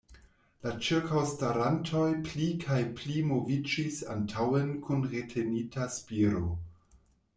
La 0.61 0.69
ĉirkaŭstarantoj 0.85 2.07
pli 2.29 2.47
kaj 2.65 2.79
pli 3.01 3.21
moviĝis 3.33 4.01
antaŭen 4.15 4.75
kun 4.89 5.05
retenita 5.15 5.91
spiro. 6.01 6.43